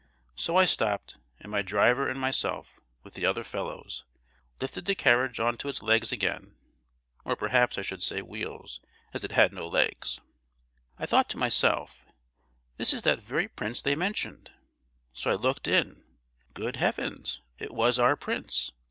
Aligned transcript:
So 0.35 0.55
I 0.55 0.65
stopped; 0.65 1.17
and 1.41 1.51
my 1.51 1.61
driver 1.61 2.09
and 2.09 2.19
myself, 2.19 2.79
with 3.03 3.13
the 3.13 3.27
other 3.27 3.43
fellows, 3.43 4.03
lifted 4.59 4.85
the 4.85 4.95
carriage 4.95 5.39
on 5.39 5.57
to 5.57 5.69
its 5.69 5.83
legs 5.83 6.11
again, 6.11 6.55
or 7.23 7.35
perhaps 7.35 7.77
I 7.77 7.83
should 7.83 8.01
say 8.01 8.23
wheels, 8.23 8.79
as 9.13 9.23
it 9.23 9.33
had 9.33 9.53
no 9.53 9.67
legs. 9.67 10.19
"I 10.97 11.05
thought 11.05 11.29
to 11.29 11.37
myself, 11.37 12.03
'This 12.77 12.93
is 12.93 13.01
that 13.03 13.19
very 13.19 13.47
prince 13.47 13.79
they 13.83 13.93
mentioned!' 13.95 14.49
So, 15.13 15.29
I 15.29 15.35
looked 15.35 15.67
in. 15.67 16.03
Good 16.55 16.77
Heavens! 16.77 17.41
it 17.59 17.71
was 17.71 17.99
our 17.99 18.15
prince! 18.15 18.71